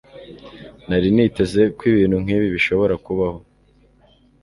[0.87, 3.39] Nari niteze ko ibintu nkibi bishobora kubaho.